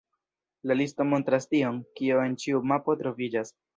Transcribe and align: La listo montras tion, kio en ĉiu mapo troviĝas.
La 0.69 0.77
listo 0.77 1.05
montras 1.11 1.47
tion, 1.51 1.77
kio 1.99 2.25
en 2.31 2.35
ĉiu 2.45 2.63
mapo 2.73 2.97
troviĝas. 3.03 3.55